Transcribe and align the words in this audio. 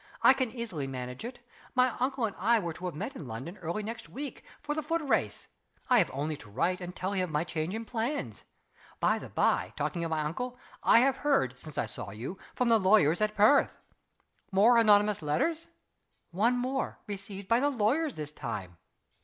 I 0.23 0.33
can 0.33 0.49
easily 0.49 0.87
manage 0.87 1.23
it. 1.23 1.37
My 1.75 1.95
uncle 1.99 2.25
and 2.25 2.35
I 2.39 2.57
were 2.57 2.73
to 2.73 2.85
have 2.87 2.95
met 2.95 3.15
in 3.15 3.27
London, 3.27 3.59
early 3.59 3.83
next 3.83 4.09
week, 4.09 4.43
for 4.59 4.73
the 4.73 4.81
foot 4.81 5.03
race. 5.03 5.47
I 5.91 5.99
have 5.99 6.09
only 6.11 6.35
to 6.37 6.49
write 6.49 6.81
and 6.81 6.95
tell 6.95 7.11
him 7.11 7.25
of 7.25 7.29
my 7.29 7.43
change 7.43 7.75
of 7.75 7.85
plans. 7.85 8.43
By 8.99 9.19
the 9.19 9.29
by, 9.29 9.73
talking 9.77 10.03
of 10.03 10.09
my 10.09 10.21
uncle, 10.21 10.57
I 10.81 11.01
have 11.01 11.17
heard, 11.17 11.59
since 11.59 11.77
I 11.77 11.85
saw 11.85 12.09
you, 12.09 12.39
from 12.55 12.69
the 12.69 12.79
lawyers 12.79 13.21
at 13.21 13.35
Perth." 13.35 13.77
"More 14.51 14.79
anonymous 14.79 15.21
letters?" 15.21 15.67
"One 16.31 16.57
more 16.57 16.97
received 17.05 17.47
by 17.47 17.59
the 17.59 17.69
lawyers 17.69 18.15
this 18.15 18.31
time. 18.31 18.77